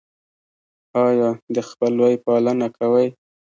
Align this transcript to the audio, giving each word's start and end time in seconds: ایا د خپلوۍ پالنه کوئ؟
ایا 1.07 1.29
د 1.55 1.57
خپلوۍ 1.69 2.15
پالنه 2.25 2.67
کوئ؟ 2.77 3.07